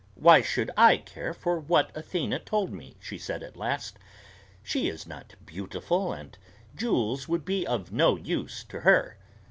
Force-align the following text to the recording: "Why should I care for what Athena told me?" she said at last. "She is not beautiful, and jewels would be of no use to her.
"Why 0.15 0.41
should 0.41 0.71
I 0.75 0.97
care 0.97 1.31
for 1.31 1.59
what 1.59 1.95
Athena 1.95 2.39
told 2.39 2.73
me?" 2.73 2.95
she 2.99 3.19
said 3.19 3.43
at 3.43 3.55
last. 3.55 3.99
"She 4.63 4.87
is 4.87 5.05
not 5.05 5.35
beautiful, 5.45 6.11
and 6.11 6.35
jewels 6.75 7.27
would 7.27 7.45
be 7.45 7.67
of 7.67 7.91
no 7.91 8.15
use 8.15 8.63
to 8.69 8.79
her. 8.79 9.19